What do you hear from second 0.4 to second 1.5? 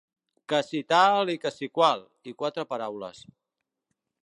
Que si tal i